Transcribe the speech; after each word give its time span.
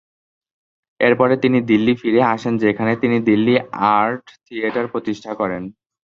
এরপরে 0.99 1.33
তিনি 1.37 1.57
দিল্লী 1.61 1.93
ফিরে 1.95 2.21
আসেন 2.33 2.53
যেখানে 2.57 2.93
তিনি 2.95 3.17
দিল্লী 3.21 3.53
আর্ট 3.95 4.23
থিয়েটার 4.45 4.85
প্রতিষ্ঠা 4.87 5.31
করেন। 5.33 5.63